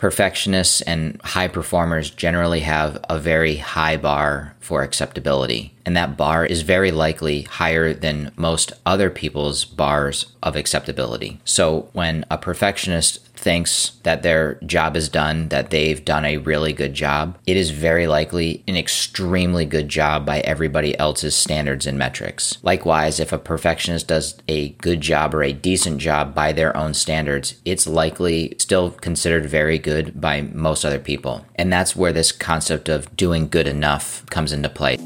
perfectionists 0.00 0.80
and 0.80 1.20
high 1.22 1.46
performers 1.46 2.08
generally 2.08 2.60
have 2.60 2.98
a 3.10 3.18
very 3.18 3.56
high 3.56 3.98
bar 3.98 4.56
for 4.58 4.82
acceptability. 4.82 5.74
And 5.84 5.94
that 5.94 6.16
bar 6.16 6.46
is 6.46 6.62
very 6.62 6.90
likely 6.90 7.42
higher 7.42 7.92
than 7.92 8.32
most 8.34 8.72
other 8.86 9.10
people's 9.10 9.66
bars 9.66 10.32
of 10.42 10.56
acceptability. 10.56 11.38
So 11.44 11.90
when 11.92 12.24
a 12.30 12.38
perfectionist 12.38 13.29
thinks 13.40 13.92
that 14.02 14.22
their 14.22 14.54
job 14.66 14.96
is 14.96 15.08
done, 15.08 15.48
that 15.48 15.70
they've 15.70 16.04
done 16.04 16.24
a 16.24 16.36
really 16.36 16.72
good 16.72 16.94
job, 16.94 17.38
it 17.46 17.56
is 17.56 17.70
very 17.70 18.06
likely 18.06 18.62
an 18.68 18.76
extremely 18.76 19.64
good 19.64 19.88
job 19.88 20.26
by 20.26 20.40
everybody 20.40 20.98
else's 20.98 21.34
standards 21.34 21.86
and 21.86 21.98
metrics. 21.98 22.58
Likewise, 22.62 23.18
if 23.18 23.32
a 23.32 23.38
perfectionist 23.38 24.08
does 24.08 24.36
a 24.46 24.70
good 24.70 25.00
job 25.00 25.34
or 25.34 25.42
a 25.42 25.52
decent 25.52 25.98
job 25.98 26.34
by 26.34 26.52
their 26.52 26.76
own 26.76 26.94
standards, 26.94 27.60
it's 27.64 27.86
likely 27.86 28.54
still 28.58 28.90
considered 28.90 29.46
very 29.46 29.78
good 29.78 30.20
by 30.20 30.42
most 30.42 30.84
other 30.84 30.98
people. 30.98 31.44
And 31.54 31.72
that's 31.72 31.96
where 31.96 32.12
this 32.12 32.32
concept 32.32 32.88
of 32.88 33.14
doing 33.16 33.48
good 33.48 33.66
enough 33.66 34.24
comes 34.26 34.52
into 34.52 34.68
play. 34.68 34.98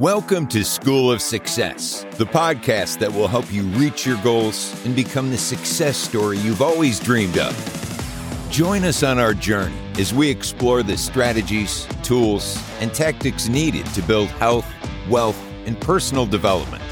Welcome 0.00 0.46
to 0.46 0.64
School 0.64 1.12
of 1.12 1.20
Success, 1.20 2.06
the 2.12 2.24
podcast 2.24 3.00
that 3.00 3.12
will 3.12 3.28
help 3.28 3.52
you 3.52 3.64
reach 3.64 4.06
your 4.06 4.16
goals 4.22 4.74
and 4.86 4.96
become 4.96 5.28
the 5.28 5.36
success 5.36 5.98
story 5.98 6.38
you've 6.38 6.62
always 6.62 6.98
dreamed 6.98 7.36
of. 7.36 8.48
Join 8.50 8.84
us 8.84 9.02
on 9.02 9.18
our 9.18 9.34
journey 9.34 9.76
as 9.98 10.14
we 10.14 10.30
explore 10.30 10.82
the 10.82 10.96
strategies, 10.96 11.86
tools, 12.02 12.58
and 12.80 12.94
tactics 12.94 13.48
needed 13.48 13.84
to 13.88 14.00
build 14.00 14.28
health, 14.28 14.66
wealth, 15.10 15.38
and 15.66 15.78
personal 15.78 16.24
development. 16.24 16.82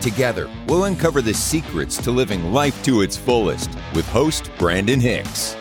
Together, 0.00 0.50
we'll 0.66 0.86
uncover 0.86 1.22
the 1.22 1.32
secrets 1.32 1.96
to 1.98 2.10
living 2.10 2.52
life 2.52 2.82
to 2.82 3.02
its 3.02 3.16
fullest 3.16 3.70
with 3.94 4.08
host 4.08 4.50
Brandon 4.58 4.98
Hicks. 4.98 5.54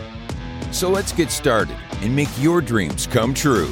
So 0.71 0.89
let's 0.89 1.11
get 1.11 1.29
started 1.29 1.77
and 2.01 2.15
make 2.15 2.29
your 2.39 2.59
dreams 2.59 3.05
come 3.05 3.35
true. 3.35 3.71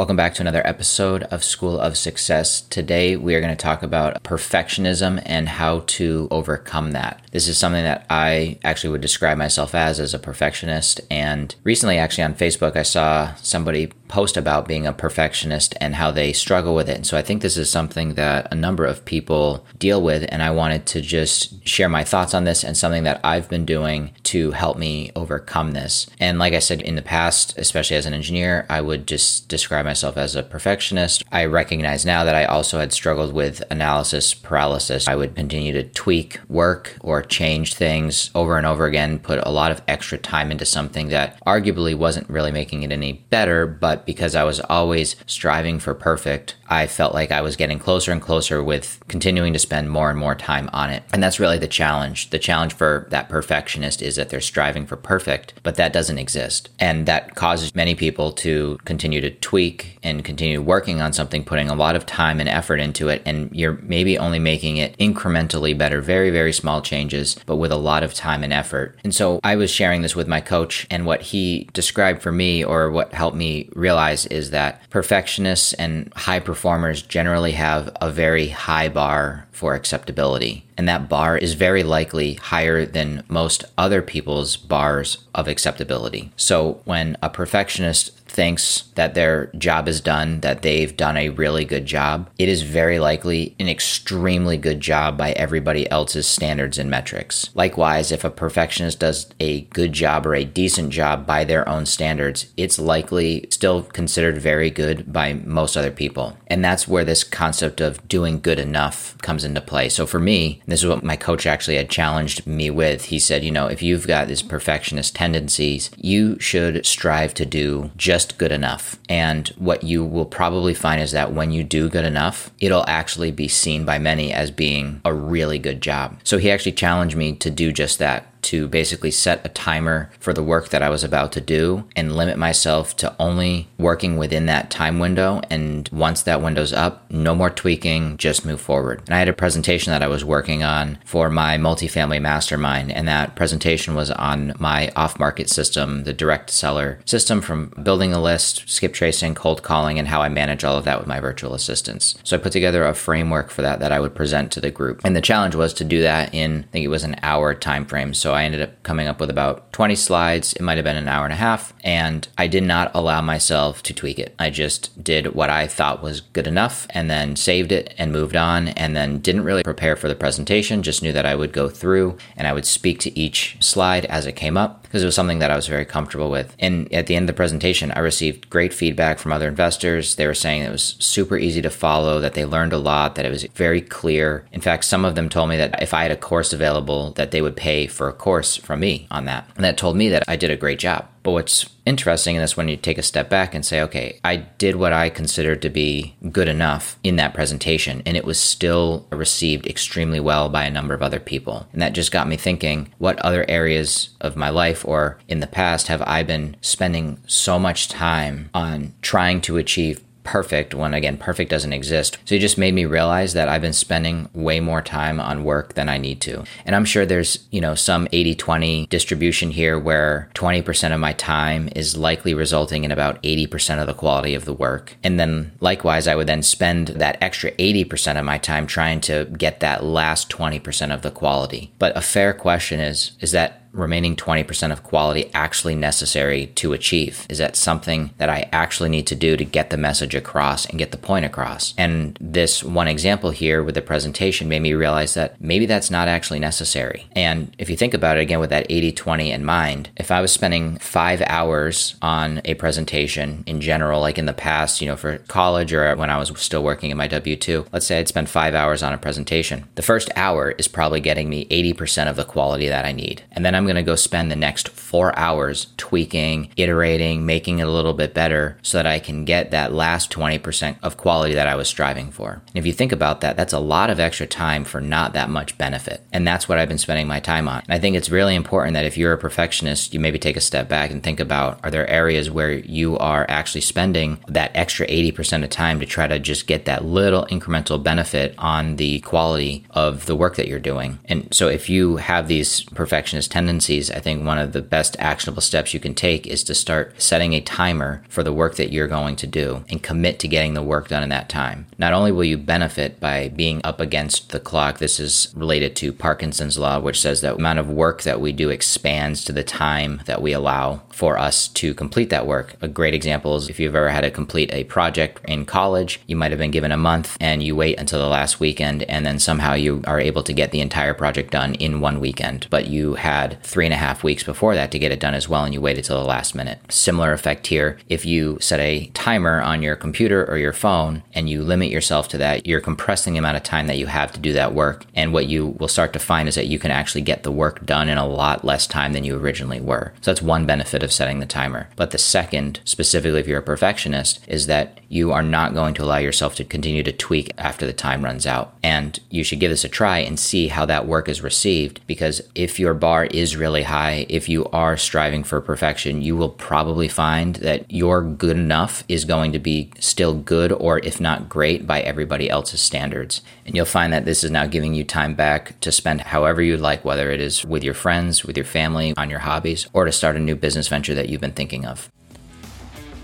Welcome 0.00 0.16
back 0.16 0.32
to 0.36 0.42
another 0.42 0.66
episode 0.66 1.24
of 1.24 1.44
School 1.44 1.78
of 1.78 1.94
Success. 1.94 2.62
Today 2.62 3.16
we 3.16 3.34
are 3.34 3.40
going 3.42 3.54
to 3.54 3.62
talk 3.62 3.82
about 3.82 4.22
perfectionism 4.22 5.22
and 5.26 5.46
how 5.46 5.80
to 5.88 6.26
overcome 6.30 6.92
that. 6.92 7.22
This 7.32 7.46
is 7.46 7.58
something 7.58 7.84
that 7.84 8.06
I 8.08 8.58
actually 8.64 8.92
would 8.92 9.02
describe 9.02 9.36
myself 9.36 9.74
as 9.74 10.00
as 10.00 10.14
a 10.14 10.18
perfectionist 10.18 11.02
and 11.10 11.54
recently 11.64 11.98
actually 11.98 12.24
on 12.24 12.34
Facebook 12.34 12.76
I 12.76 12.82
saw 12.82 13.34
somebody 13.34 13.92
post 14.10 14.36
about 14.36 14.68
being 14.68 14.86
a 14.86 14.92
perfectionist 14.92 15.74
and 15.80 15.94
how 15.94 16.10
they 16.10 16.32
struggle 16.32 16.74
with 16.74 16.88
it. 16.88 16.96
And 16.96 17.06
so 17.06 17.16
I 17.16 17.22
think 17.22 17.40
this 17.40 17.56
is 17.56 17.70
something 17.70 18.14
that 18.14 18.48
a 18.50 18.56
number 18.56 18.84
of 18.84 19.04
people 19.04 19.64
deal 19.78 20.02
with 20.02 20.26
and 20.28 20.42
I 20.42 20.50
wanted 20.50 20.84
to 20.86 21.00
just 21.00 21.66
share 21.66 21.88
my 21.88 22.04
thoughts 22.04 22.34
on 22.34 22.44
this 22.44 22.64
and 22.64 22.76
something 22.76 23.04
that 23.04 23.20
I've 23.24 23.48
been 23.48 23.64
doing 23.64 24.10
to 24.24 24.50
help 24.50 24.76
me 24.76 25.12
overcome 25.14 25.72
this. 25.72 26.08
And 26.18 26.38
like 26.38 26.52
I 26.52 26.58
said 26.58 26.82
in 26.82 26.96
the 26.96 27.02
past, 27.02 27.56
especially 27.56 27.96
as 27.96 28.06
an 28.06 28.12
engineer, 28.12 28.66
I 28.68 28.80
would 28.80 29.06
just 29.06 29.48
describe 29.48 29.84
myself 29.84 30.16
as 30.16 30.34
a 30.34 30.42
perfectionist. 30.42 31.22
I 31.30 31.44
recognize 31.44 32.04
now 32.04 32.24
that 32.24 32.34
I 32.34 32.44
also 32.44 32.80
had 32.80 32.92
struggled 32.92 33.32
with 33.32 33.62
analysis 33.70 34.34
paralysis. 34.34 35.06
I 35.06 35.14
would 35.14 35.36
continue 35.36 35.72
to 35.72 35.84
tweak 35.84 36.40
work 36.48 36.96
or 37.00 37.22
change 37.22 37.74
things 37.74 38.30
over 38.34 38.58
and 38.58 38.66
over 38.66 38.86
again, 38.86 39.20
put 39.20 39.38
a 39.46 39.50
lot 39.50 39.70
of 39.70 39.82
extra 39.86 40.18
time 40.18 40.50
into 40.50 40.66
something 40.66 41.08
that 41.08 41.38
arguably 41.46 41.94
wasn't 41.94 42.28
really 42.28 42.52
making 42.52 42.82
it 42.82 42.90
any 42.90 43.12
better, 43.30 43.66
but 43.66 43.99
because 44.06 44.34
I 44.34 44.44
was 44.44 44.60
always 44.60 45.16
striving 45.26 45.78
for 45.78 45.94
perfect, 45.94 46.56
I 46.68 46.86
felt 46.86 47.14
like 47.14 47.32
I 47.32 47.40
was 47.40 47.56
getting 47.56 47.78
closer 47.78 48.12
and 48.12 48.22
closer 48.22 48.62
with 48.62 49.00
continuing 49.08 49.52
to 49.52 49.58
spend 49.58 49.90
more 49.90 50.10
and 50.10 50.18
more 50.18 50.34
time 50.34 50.70
on 50.72 50.90
it. 50.90 51.02
And 51.12 51.22
that's 51.22 51.40
really 51.40 51.58
the 51.58 51.66
challenge. 51.66 52.30
The 52.30 52.38
challenge 52.38 52.74
for 52.74 53.08
that 53.10 53.28
perfectionist 53.28 54.02
is 54.02 54.16
that 54.16 54.28
they're 54.28 54.40
striving 54.40 54.86
for 54.86 54.96
perfect, 54.96 55.54
but 55.62 55.74
that 55.76 55.92
doesn't 55.92 56.18
exist. 56.18 56.68
And 56.78 57.06
that 57.06 57.34
causes 57.34 57.74
many 57.74 57.94
people 57.94 58.32
to 58.32 58.78
continue 58.84 59.20
to 59.20 59.30
tweak 59.30 59.98
and 60.02 60.24
continue 60.24 60.62
working 60.62 61.00
on 61.00 61.12
something, 61.12 61.44
putting 61.44 61.68
a 61.68 61.74
lot 61.74 61.96
of 61.96 62.06
time 62.06 62.38
and 62.38 62.48
effort 62.48 62.78
into 62.78 63.08
it. 63.08 63.22
And 63.26 63.50
you're 63.52 63.78
maybe 63.82 64.16
only 64.16 64.38
making 64.38 64.76
it 64.76 64.96
incrementally 64.98 65.76
better, 65.76 66.00
very, 66.00 66.30
very 66.30 66.52
small 66.52 66.80
changes, 66.80 67.36
but 67.46 67.56
with 67.56 67.72
a 67.72 67.76
lot 67.76 68.02
of 68.02 68.14
time 68.14 68.44
and 68.44 68.52
effort. 68.52 68.98
And 69.02 69.14
so 69.14 69.40
I 69.42 69.56
was 69.56 69.70
sharing 69.70 70.02
this 70.02 70.14
with 70.14 70.28
my 70.28 70.40
coach, 70.40 70.86
and 70.90 71.04
what 71.04 71.22
he 71.22 71.68
described 71.72 72.22
for 72.22 72.32
me, 72.32 72.64
or 72.64 72.90
what 72.90 73.12
helped 73.12 73.36
me 73.36 73.68
realize, 73.74 73.89
is 74.26 74.50
that 74.50 74.88
perfectionists 74.90 75.72
and 75.74 76.12
high 76.14 76.40
performers 76.40 76.90
performers 76.90 77.02
generally 77.02 77.52
have 77.52 77.90
a 78.00 78.10
very 78.10 78.48
high 78.48 78.88
bar 78.88 79.46
for 79.50 79.74
acceptability. 79.74 80.64
And 80.76 80.88
that 80.88 81.08
bar 81.08 81.36
is 81.36 81.54
very 81.54 81.82
likely 81.82 82.34
higher 82.34 82.86
than 82.86 83.22
most 83.28 83.64
other 83.76 84.02
people's 84.02 84.56
bars 84.56 85.18
of 85.34 85.48
acceptability. 85.48 86.32
So 86.36 86.80
when 86.84 87.16
a 87.22 87.30
perfectionist 87.30 88.19
thinks 88.30 88.84
that 88.94 89.14
their 89.14 89.46
job 89.58 89.88
is 89.88 90.00
done, 90.00 90.40
that 90.40 90.62
they've 90.62 90.96
done 90.96 91.16
a 91.16 91.30
really 91.30 91.64
good 91.64 91.84
job, 91.84 92.30
it 92.38 92.48
is 92.48 92.62
very 92.62 92.98
likely 92.98 93.54
an 93.58 93.68
extremely 93.68 94.56
good 94.56 94.80
job 94.80 95.18
by 95.18 95.32
everybody 95.32 95.90
else's 95.90 96.26
standards 96.26 96.78
and 96.78 96.88
metrics. 96.88 97.50
Likewise, 97.54 98.12
if 98.12 98.24
a 98.24 98.30
perfectionist 98.30 99.00
does 99.00 99.26
a 99.40 99.62
good 99.62 99.92
job 99.92 100.26
or 100.26 100.34
a 100.34 100.44
decent 100.44 100.90
job 100.90 101.26
by 101.26 101.44
their 101.44 101.68
own 101.68 101.86
standards, 101.86 102.46
it's 102.56 102.78
likely 102.78 103.46
still 103.50 103.82
considered 103.82 104.38
very 104.38 104.70
good 104.70 105.12
by 105.12 105.32
most 105.32 105.76
other 105.76 105.90
people. 105.90 106.36
And 106.46 106.64
that's 106.64 106.86
where 106.86 107.04
this 107.04 107.24
concept 107.24 107.80
of 107.80 108.06
doing 108.08 108.40
good 108.40 108.58
enough 108.58 109.16
comes 109.22 109.44
into 109.44 109.60
play. 109.60 109.88
So 109.88 110.06
for 110.06 110.18
me, 110.20 110.62
this 110.66 110.82
is 110.82 110.88
what 110.88 111.02
my 111.02 111.16
coach 111.16 111.46
actually 111.46 111.76
had 111.76 111.90
challenged 111.90 112.46
me 112.46 112.70
with. 112.70 113.06
He 113.06 113.18
said, 113.18 113.44
you 113.44 113.50
know, 113.50 113.66
if 113.66 113.82
you've 113.82 114.06
got 114.06 114.28
these 114.28 114.42
perfectionist 114.42 115.14
tendencies, 115.16 115.90
you 115.96 116.38
should 116.38 116.86
strive 116.86 117.34
to 117.34 117.46
do 117.46 117.90
just 117.96 118.19
just 118.20 118.36
good 118.36 118.52
enough. 118.52 118.98
And 119.08 119.48
what 119.56 119.82
you 119.82 120.04
will 120.04 120.26
probably 120.26 120.74
find 120.74 121.00
is 121.00 121.12
that 121.12 121.32
when 121.32 121.52
you 121.52 121.64
do 121.64 121.88
good 121.88 122.04
enough, 122.04 122.50
it'll 122.60 122.84
actually 122.86 123.30
be 123.30 123.48
seen 123.48 123.86
by 123.86 123.98
many 123.98 124.30
as 124.30 124.50
being 124.50 125.00
a 125.06 125.14
really 125.14 125.58
good 125.58 125.80
job. 125.80 126.18
So 126.22 126.36
he 126.36 126.50
actually 126.50 126.72
challenged 126.72 127.16
me 127.16 127.32
to 127.36 127.50
do 127.50 127.72
just 127.72 127.98
that 127.98 128.29
to 128.42 128.68
basically 128.68 129.10
set 129.10 129.44
a 129.44 129.48
timer 129.48 130.10
for 130.18 130.32
the 130.32 130.42
work 130.42 130.70
that 130.70 130.82
I 130.82 130.88
was 130.88 131.04
about 131.04 131.32
to 131.32 131.40
do 131.40 131.84
and 131.96 132.16
limit 132.16 132.38
myself 132.38 132.96
to 132.96 133.14
only 133.18 133.68
working 133.78 134.16
within 134.16 134.46
that 134.46 134.70
time 134.70 134.98
window. 134.98 135.40
And 135.50 135.88
once 135.92 136.22
that 136.22 136.42
window's 136.42 136.72
up, 136.72 137.10
no 137.10 137.34
more 137.34 137.50
tweaking, 137.50 138.16
just 138.16 138.44
move 138.44 138.60
forward. 138.60 139.02
And 139.06 139.14
I 139.14 139.18
had 139.18 139.28
a 139.28 139.32
presentation 139.32 139.92
that 139.92 140.02
I 140.02 140.08
was 140.08 140.24
working 140.24 140.62
on 140.62 140.98
for 141.04 141.30
my 141.30 141.58
multifamily 141.58 142.20
mastermind, 142.20 142.92
and 142.92 143.06
that 143.08 143.36
presentation 143.36 143.94
was 143.94 144.10
on 144.10 144.54
my 144.58 144.90
off 144.96 145.18
market 145.18 145.48
system, 145.48 146.04
the 146.04 146.12
direct 146.12 146.50
seller 146.50 147.00
system 147.04 147.40
from 147.40 147.72
building 147.82 148.12
a 148.12 148.20
list, 148.20 148.68
skip 148.68 148.92
tracing, 148.92 149.34
cold 149.34 149.62
calling, 149.62 149.98
and 149.98 150.08
how 150.08 150.22
I 150.22 150.28
manage 150.28 150.64
all 150.64 150.76
of 150.76 150.84
that 150.84 150.98
with 150.98 151.06
my 151.06 151.20
virtual 151.20 151.54
assistants. 151.54 152.16
So 152.24 152.36
I 152.36 152.40
put 152.40 152.52
together 152.52 152.84
a 152.84 152.94
framework 152.94 153.50
for 153.50 153.62
that 153.62 153.80
that 153.80 153.92
I 153.92 154.00
would 154.00 154.14
present 154.14 154.52
to 154.52 154.60
the 154.60 154.70
group. 154.70 155.00
And 155.04 155.16
the 155.16 155.20
challenge 155.20 155.54
was 155.54 155.74
to 155.74 155.84
do 155.84 156.02
that 156.02 156.34
in, 156.34 156.64
I 156.68 156.72
think 156.72 156.84
it 156.84 156.88
was 156.88 157.04
an 157.04 157.16
hour 157.22 157.54
time 157.54 157.84
frame. 157.84 158.14
So 158.14 158.29
I 158.32 158.44
ended 158.44 158.62
up 158.62 158.82
coming 158.82 159.06
up 159.06 159.20
with 159.20 159.30
about 159.30 159.72
20 159.72 159.94
slides. 159.94 160.52
It 160.52 160.62
might 160.62 160.78
have 160.78 160.84
been 160.84 160.96
an 160.96 161.08
hour 161.08 161.24
and 161.24 161.32
a 161.32 161.36
half. 161.36 161.72
And 161.82 162.26
I 162.36 162.46
did 162.46 162.62
not 162.62 162.90
allow 162.94 163.20
myself 163.20 163.82
to 163.84 163.94
tweak 163.94 164.18
it. 164.18 164.34
I 164.38 164.50
just 164.50 165.02
did 165.02 165.34
what 165.34 165.50
I 165.50 165.66
thought 165.66 166.02
was 166.02 166.20
good 166.20 166.46
enough 166.46 166.86
and 166.90 167.10
then 167.10 167.36
saved 167.36 167.72
it 167.72 167.94
and 167.98 168.12
moved 168.12 168.36
on 168.36 168.68
and 168.68 168.96
then 168.96 169.18
didn't 169.18 169.44
really 169.44 169.62
prepare 169.62 169.96
for 169.96 170.08
the 170.08 170.14
presentation. 170.14 170.82
Just 170.82 171.02
knew 171.02 171.12
that 171.12 171.26
I 171.26 171.34
would 171.34 171.52
go 171.52 171.68
through 171.68 172.16
and 172.36 172.46
I 172.46 172.52
would 172.52 172.66
speak 172.66 172.98
to 173.00 173.18
each 173.18 173.56
slide 173.60 174.04
as 174.06 174.26
it 174.26 174.32
came 174.32 174.56
up 174.56 174.79
because 174.90 175.04
it 175.04 175.06
was 175.06 175.14
something 175.14 175.38
that 175.38 175.52
I 175.52 175.56
was 175.56 175.68
very 175.68 175.84
comfortable 175.84 176.32
with. 176.32 176.52
And 176.58 176.92
at 176.92 177.06
the 177.06 177.14
end 177.14 177.22
of 177.22 177.26
the 177.28 177.36
presentation, 177.36 177.92
I 177.92 178.00
received 178.00 178.50
great 178.50 178.74
feedback 178.74 179.20
from 179.20 179.32
other 179.32 179.46
investors. 179.46 180.16
They 180.16 180.26
were 180.26 180.34
saying 180.34 180.62
it 180.62 180.72
was 180.72 180.96
super 180.98 181.36
easy 181.36 181.62
to 181.62 181.70
follow, 181.70 182.18
that 182.18 182.34
they 182.34 182.44
learned 182.44 182.72
a 182.72 182.78
lot, 182.78 183.14
that 183.14 183.24
it 183.24 183.30
was 183.30 183.44
very 183.54 183.80
clear. 183.80 184.44
In 184.50 184.60
fact, 184.60 184.84
some 184.84 185.04
of 185.04 185.14
them 185.14 185.28
told 185.28 185.48
me 185.48 185.56
that 185.58 185.80
if 185.80 185.94
I 185.94 186.02
had 186.02 186.10
a 186.10 186.16
course 186.16 186.52
available, 186.52 187.12
that 187.12 187.30
they 187.30 187.40
would 187.40 187.56
pay 187.56 187.86
for 187.86 188.08
a 188.08 188.12
course 188.12 188.56
from 188.56 188.80
me 188.80 189.06
on 189.12 189.26
that. 189.26 189.48
And 189.54 189.64
that 189.64 189.78
told 189.78 189.96
me 189.96 190.08
that 190.08 190.24
I 190.26 190.34
did 190.34 190.50
a 190.50 190.56
great 190.56 190.80
job. 190.80 191.06
But 191.22 191.32
what's 191.32 191.68
interesting 191.84 192.36
in 192.36 192.42
this 192.42 192.56
when 192.56 192.68
you 192.68 192.76
take 192.76 192.98
a 192.98 193.02
step 193.02 193.28
back 193.28 193.54
and 193.54 193.64
say, 193.64 193.80
okay, 193.82 194.20
I 194.24 194.36
did 194.36 194.76
what 194.76 194.92
I 194.92 195.10
considered 195.10 195.60
to 195.62 195.68
be 195.68 196.16
good 196.30 196.48
enough 196.48 196.98
in 197.02 197.16
that 197.16 197.34
presentation, 197.34 198.02
and 198.06 198.16
it 198.16 198.24
was 198.24 198.40
still 198.40 199.06
received 199.10 199.66
extremely 199.66 200.20
well 200.20 200.48
by 200.48 200.64
a 200.64 200.70
number 200.70 200.94
of 200.94 201.02
other 201.02 201.20
people. 201.20 201.66
And 201.72 201.82
that 201.82 201.92
just 201.92 202.12
got 202.12 202.28
me 202.28 202.36
thinking, 202.36 202.92
what 202.98 203.18
other 203.20 203.44
areas 203.48 204.10
of 204.20 204.36
my 204.36 204.50
life 204.50 204.84
or 204.86 205.18
in 205.28 205.40
the 205.40 205.46
past 205.46 205.88
have 205.88 206.02
I 206.02 206.22
been 206.22 206.56
spending 206.60 207.20
so 207.26 207.58
much 207.58 207.88
time 207.88 208.50
on 208.54 208.94
trying 209.02 209.40
to 209.42 209.56
achieve 209.56 210.02
perfect 210.30 210.74
when 210.74 210.94
again, 210.94 211.16
perfect 211.16 211.50
doesn't 211.50 211.72
exist. 211.72 212.16
So 212.24 212.36
it 212.36 212.38
just 212.38 212.56
made 212.56 212.72
me 212.72 212.84
realize 212.84 213.32
that 213.32 213.48
I've 213.48 213.62
been 213.62 213.72
spending 213.72 214.28
way 214.32 214.60
more 214.60 214.80
time 214.80 215.18
on 215.18 215.42
work 215.42 215.74
than 215.74 215.88
I 215.88 215.98
need 215.98 216.20
to. 216.20 216.44
And 216.64 216.76
I'm 216.76 216.84
sure 216.84 217.04
there's, 217.04 217.48
you 217.50 217.60
know, 217.60 217.74
some 217.74 218.06
80 218.12 218.36
20 218.36 218.86
distribution 218.86 219.50
here 219.50 219.76
where 219.76 220.30
20% 220.36 220.94
of 220.94 221.00
my 221.00 221.14
time 221.14 221.68
is 221.74 221.96
likely 221.96 222.32
resulting 222.32 222.84
in 222.84 222.92
about 222.92 223.20
80% 223.24 223.80
of 223.80 223.88
the 223.88 223.92
quality 223.92 224.36
of 224.36 224.44
the 224.44 224.52
work. 224.52 224.96
And 225.02 225.18
then 225.18 225.50
likewise, 225.58 226.06
I 226.06 226.14
would 226.14 226.28
then 226.28 226.44
spend 226.44 226.88
that 226.88 227.18
extra 227.20 227.50
80% 227.50 228.16
of 228.16 228.24
my 228.24 228.38
time 228.38 228.68
trying 228.68 229.00
to 229.02 229.24
get 229.36 229.58
that 229.58 229.82
last 229.82 230.30
20% 230.30 230.94
of 230.94 231.02
the 231.02 231.10
quality. 231.10 231.72
But 231.80 231.96
a 231.96 232.00
fair 232.00 232.32
question 232.34 232.78
is, 232.78 233.12
is 233.18 233.32
that 233.32 233.59
remaining 233.72 234.16
20% 234.16 234.72
of 234.72 234.82
quality 234.82 235.30
actually 235.34 235.74
necessary 235.74 236.46
to 236.46 236.72
achieve? 236.72 237.26
Is 237.28 237.38
that 237.38 237.56
something 237.56 238.10
that 238.18 238.28
I 238.28 238.48
actually 238.52 238.88
need 238.88 239.06
to 239.08 239.14
do 239.14 239.36
to 239.36 239.44
get 239.44 239.70
the 239.70 239.76
message 239.76 240.14
across 240.14 240.66
and 240.66 240.78
get 240.78 240.90
the 240.90 240.96
point 240.96 241.24
across? 241.24 241.74
And 241.78 242.16
this 242.20 242.62
one 242.62 242.88
example 242.88 243.30
here 243.30 243.62
with 243.62 243.74
the 243.74 243.82
presentation 243.82 244.48
made 244.48 244.62
me 244.62 244.74
realize 244.74 245.14
that 245.14 245.40
maybe 245.40 245.66
that's 245.66 245.90
not 245.90 246.08
actually 246.08 246.38
necessary. 246.38 247.06
And 247.12 247.54
if 247.58 247.70
you 247.70 247.76
think 247.76 247.94
about 247.94 248.16
it 248.16 248.20
again 248.20 248.40
with 248.40 248.50
that 248.50 248.66
80 248.68 248.92
20 248.92 249.30
in 249.30 249.44
mind, 249.44 249.90
if 249.96 250.10
I 250.10 250.20
was 250.20 250.32
spending 250.32 250.78
five 250.78 251.22
hours 251.26 251.96
on 252.02 252.40
a 252.44 252.54
presentation 252.54 253.44
in 253.46 253.60
general, 253.60 254.00
like 254.00 254.18
in 254.18 254.26
the 254.26 254.32
past, 254.32 254.80
you 254.80 254.86
know, 254.86 254.96
for 254.96 255.18
college 255.28 255.72
or 255.72 255.94
when 255.96 256.10
I 256.10 256.18
was 256.18 256.32
still 256.40 256.62
working 256.62 256.90
in 256.90 256.96
my 256.96 257.06
W 257.08 257.36
2, 257.36 257.66
let's 257.72 257.86
say 257.86 257.98
I'd 257.98 258.08
spend 258.08 258.28
five 258.28 258.54
hours 258.54 258.82
on 258.82 258.92
a 258.92 258.98
presentation. 258.98 259.66
The 259.74 259.82
first 259.82 260.10
hour 260.16 260.50
is 260.52 260.68
probably 260.68 261.00
getting 261.00 261.28
me 261.28 261.46
80% 261.46 262.08
of 262.08 262.16
the 262.16 262.24
quality 262.24 262.68
that 262.68 262.84
I 262.84 262.92
need. 262.92 263.22
And 263.32 263.44
then 263.44 263.54
I'm 263.54 263.59
going 263.64 263.76
to 263.76 263.82
go 263.82 263.96
spend 263.96 264.30
the 264.30 264.36
next 264.36 264.68
four 264.68 265.16
hours 265.18 265.68
tweaking, 265.76 266.50
iterating, 266.56 267.26
making 267.26 267.58
it 267.58 267.66
a 267.66 267.70
little 267.70 267.92
bit 267.94 268.14
better 268.14 268.58
so 268.62 268.78
that 268.78 268.86
I 268.86 268.98
can 268.98 269.24
get 269.24 269.50
that 269.50 269.72
last 269.72 270.10
20% 270.10 270.76
of 270.82 270.96
quality 270.96 271.34
that 271.34 271.46
I 271.46 271.54
was 271.54 271.68
striving 271.68 272.10
for. 272.10 272.42
And 272.48 272.56
if 272.56 272.66
you 272.66 272.72
think 272.72 272.92
about 272.92 273.20
that, 273.20 273.36
that's 273.36 273.52
a 273.52 273.58
lot 273.58 273.90
of 273.90 274.00
extra 274.00 274.26
time 274.26 274.64
for 274.64 274.80
not 274.80 275.12
that 275.12 275.30
much 275.30 275.56
benefit. 275.58 276.02
And 276.12 276.26
that's 276.26 276.48
what 276.48 276.58
I've 276.58 276.68
been 276.68 276.78
spending 276.78 277.06
my 277.06 277.20
time 277.20 277.48
on. 277.48 277.62
And 277.64 277.74
I 277.74 277.78
think 277.78 277.96
it's 277.96 278.10
really 278.10 278.34
important 278.34 278.74
that 278.74 278.84
if 278.84 278.96
you're 278.96 279.12
a 279.12 279.18
perfectionist, 279.18 279.94
you 279.94 280.00
maybe 280.00 280.18
take 280.18 280.36
a 280.36 280.40
step 280.40 280.68
back 280.68 280.90
and 280.90 281.02
think 281.02 281.20
about 281.20 281.60
are 281.62 281.70
there 281.70 281.88
areas 281.88 282.30
where 282.30 282.52
you 282.52 282.98
are 282.98 283.26
actually 283.28 283.60
spending 283.60 284.18
that 284.28 284.50
extra 284.54 284.86
80% 284.86 285.44
of 285.44 285.50
time 285.50 285.80
to 285.80 285.86
try 285.86 286.06
to 286.06 286.18
just 286.18 286.46
get 286.46 286.64
that 286.64 286.84
little 286.84 287.26
incremental 287.26 287.82
benefit 287.82 288.34
on 288.38 288.76
the 288.76 289.00
quality 289.00 289.64
of 289.70 290.06
the 290.06 290.16
work 290.16 290.36
that 290.36 290.48
you're 290.48 290.58
doing? 290.58 290.98
And 291.04 291.32
so 291.32 291.48
if 291.48 291.68
you 291.68 291.96
have 291.96 292.28
these 292.28 292.62
perfectionist 292.62 293.30
tendencies, 293.30 293.49
I 293.50 294.00
think 294.00 294.24
one 294.24 294.38
of 294.38 294.52
the 294.52 294.62
best 294.62 294.96
actionable 295.00 295.42
steps 295.42 295.74
you 295.74 295.80
can 295.80 295.94
take 295.94 296.26
is 296.26 296.44
to 296.44 296.54
start 296.54 297.00
setting 297.02 297.32
a 297.32 297.40
timer 297.40 298.02
for 298.08 298.22
the 298.22 298.32
work 298.32 298.54
that 298.56 298.70
you're 298.70 298.86
going 298.86 299.16
to 299.16 299.26
do 299.26 299.64
and 299.68 299.82
commit 299.82 300.20
to 300.20 300.28
getting 300.28 300.54
the 300.54 300.62
work 300.62 300.88
done 300.88 301.02
in 301.02 301.08
that 301.08 301.28
time. 301.28 301.66
Not 301.76 301.92
only 301.92 302.12
will 302.12 302.24
you 302.24 302.38
benefit 302.38 303.00
by 303.00 303.28
being 303.28 303.60
up 303.64 303.80
against 303.80 304.30
the 304.30 304.38
clock, 304.38 304.78
this 304.78 305.00
is 305.00 305.32
related 305.34 305.74
to 305.76 305.92
Parkinson's 305.92 306.58
law, 306.58 306.78
which 306.78 307.00
says 307.00 307.22
that 307.22 307.36
amount 307.36 307.58
of 307.58 307.68
work 307.68 308.02
that 308.02 308.20
we 308.20 308.32
do 308.32 308.50
expands 308.50 309.24
to 309.24 309.32
the 309.32 309.42
time 309.42 310.02
that 310.06 310.22
we 310.22 310.32
allow 310.32 310.82
for 310.90 311.18
us 311.18 311.48
to 311.48 311.74
complete 311.74 312.10
that 312.10 312.26
work. 312.26 312.54
A 312.60 312.68
great 312.68 312.94
example 312.94 313.34
is 313.34 313.48
if 313.48 313.58
you've 313.58 313.74
ever 313.74 313.88
had 313.88 314.02
to 314.02 314.10
complete 314.10 314.52
a 314.52 314.64
project 314.64 315.20
in 315.26 315.44
college, 315.44 316.00
you 316.06 316.14
might 316.14 316.30
have 316.30 316.38
been 316.38 316.50
given 316.50 316.72
a 316.72 316.76
month 316.76 317.16
and 317.20 317.42
you 317.42 317.56
wait 317.56 317.80
until 317.80 317.98
the 317.98 318.06
last 318.06 318.38
weekend 318.38 318.82
and 318.84 319.04
then 319.04 319.18
somehow 319.18 319.54
you 319.54 319.82
are 319.86 319.98
able 319.98 320.22
to 320.22 320.32
get 320.32 320.52
the 320.52 320.60
entire 320.60 320.94
project 320.94 321.32
done 321.32 321.54
in 321.54 321.80
one 321.80 322.00
weekend. 322.00 322.46
But 322.50 322.68
you 322.68 322.94
had 322.94 323.39
three 323.42 323.64
and 323.64 323.74
a 323.74 323.78
half 323.78 324.04
weeks 324.04 324.22
before 324.22 324.54
that 324.54 324.70
to 324.72 324.78
get 324.78 324.92
it 324.92 325.00
done 325.00 325.14
as 325.14 325.28
well 325.28 325.44
and 325.44 325.54
you 325.54 325.60
waited 325.60 325.84
till 325.84 326.00
the 326.00 326.06
last 326.06 326.34
minute. 326.34 326.58
Similar 326.70 327.12
effect 327.12 327.46
here. 327.46 327.78
If 327.88 328.04
you 328.04 328.38
set 328.40 328.60
a 328.60 328.86
timer 328.94 329.40
on 329.40 329.62
your 329.62 329.76
computer 329.76 330.24
or 330.24 330.38
your 330.38 330.52
phone 330.52 331.02
and 331.12 331.28
you 331.28 331.42
limit 331.42 331.70
yourself 331.70 332.08
to 332.08 332.18
that, 332.18 332.46
you're 332.46 332.60
compressing 332.60 333.14
the 333.14 333.18
amount 333.18 333.36
of 333.36 333.42
time 333.42 333.66
that 333.66 333.78
you 333.78 333.86
have 333.86 334.12
to 334.12 334.20
do 334.20 334.32
that 334.32 334.54
work. 334.54 334.84
And 334.94 335.12
what 335.12 335.26
you 335.26 335.48
will 335.58 335.68
start 335.68 335.92
to 335.94 335.98
find 335.98 336.28
is 336.28 336.34
that 336.34 336.46
you 336.46 336.58
can 336.58 336.70
actually 336.70 337.02
get 337.02 337.22
the 337.22 337.32
work 337.32 337.64
done 337.64 337.88
in 337.88 337.98
a 337.98 338.06
lot 338.06 338.44
less 338.44 338.66
time 338.66 338.92
than 338.92 339.04
you 339.04 339.16
originally 339.16 339.60
were. 339.60 339.92
So 340.00 340.10
that's 340.10 340.22
one 340.22 340.46
benefit 340.46 340.82
of 340.82 340.92
setting 340.92 341.20
the 341.20 341.26
timer. 341.26 341.68
But 341.76 341.90
the 341.90 341.98
second, 341.98 342.60
specifically 342.64 343.20
if 343.20 343.26
you're 343.26 343.38
a 343.38 343.42
perfectionist, 343.42 344.20
is 344.28 344.46
that 344.46 344.80
you 344.88 345.12
are 345.12 345.22
not 345.22 345.54
going 345.54 345.74
to 345.74 345.84
allow 345.84 345.98
yourself 345.98 346.34
to 346.36 346.44
continue 346.44 346.82
to 346.82 346.92
tweak 346.92 347.32
after 347.38 347.64
the 347.64 347.72
time 347.72 348.04
runs 348.04 348.26
out. 348.26 348.54
And 348.62 348.98
you 349.08 349.24
should 349.24 349.40
give 349.40 349.50
this 349.50 349.64
a 349.64 349.68
try 349.68 349.98
and 349.98 350.18
see 350.18 350.48
how 350.48 350.66
that 350.66 350.86
work 350.86 351.08
is 351.08 351.22
received 351.22 351.80
because 351.86 352.20
if 352.34 352.58
your 352.58 352.74
bar 352.74 353.06
is 353.30 353.36
really 353.36 353.62
high, 353.62 354.06
if 354.08 354.28
you 354.28 354.44
are 354.46 354.76
striving 354.76 355.22
for 355.22 355.40
perfection, 355.40 356.02
you 356.02 356.16
will 356.16 356.30
probably 356.30 356.88
find 356.88 357.36
that 357.36 357.70
your 357.70 358.02
good 358.02 358.36
enough 358.36 358.82
is 358.88 359.04
going 359.04 359.30
to 359.32 359.38
be 359.38 359.70
still 359.78 360.14
good 360.14 360.50
or 360.52 360.80
if 360.80 361.00
not 361.00 361.28
great 361.28 361.66
by 361.66 361.80
everybody 361.80 362.28
else's 362.28 362.60
standards. 362.60 363.22
And 363.46 363.54
you'll 363.54 363.66
find 363.66 363.92
that 363.92 364.04
this 364.04 364.24
is 364.24 364.32
now 364.32 364.46
giving 364.46 364.74
you 364.74 364.82
time 364.82 365.14
back 365.14 365.58
to 365.60 365.70
spend 365.70 366.00
however 366.00 366.42
you'd 366.42 366.60
like, 366.60 366.84
whether 366.84 367.12
it 367.12 367.20
is 367.20 367.44
with 367.44 367.62
your 367.62 367.74
friends, 367.74 368.24
with 368.24 368.36
your 368.36 368.44
family, 368.44 368.94
on 368.96 369.08
your 369.08 369.20
hobbies, 369.20 369.68
or 369.72 369.84
to 369.84 369.92
start 369.92 370.16
a 370.16 370.20
new 370.20 370.34
business 370.34 370.66
venture 370.66 370.94
that 370.94 371.08
you've 371.08 371.20
been 371.20 371.32
thinking 371.32 371.64
of. 371.64 371.88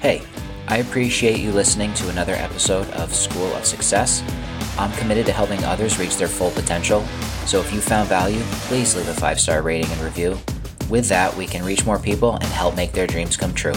Hey, 0.00 0.22
I 0.66 0.78
appreciate 0.78 1.38
you 1.38 1.52
listening 1.52 1.94
to 1.94 2.08
another 2.08 2.34
episode 2.34 2.90
of 2.90 3.14
School 3.14 3.52
of 3.54 3.64
Success. 3.64 4.22
I'm 4.78 4.92
committed 4.92 5.26
to 5.26 5.32
helping 5.32 5.64
others 5.64 5.98
reach 5.98 6.16
their 6.16 6.28
full 6.28 6.50
potential, 6.50 7.02
so 7.46 7.60
if 7.60 7.72
you 7.72 7.80
found 7.80 8.08
value, 8.08 8.40
please 8.68 8.94
leave 8.94 9.08
a 9.08 9.14
five 9.14 9.40
star 9.40 9.62
rating 9.62 9.90
and 9.90 10.00
review. 10.02 10.38
With 10.90 11.08
that, 11.08 11.34
we 11.36 11.46
can 11.46 11.64
reach 11.64 11.86
more 11.86 11.98
people 11.98 12.34
and 12.34 12.44
help 12.44 12.76
make 12.76 12.92
their 12.92 13.06
dreams 13.06 13.36
come 13.36 13.54
true. 13.54 13.74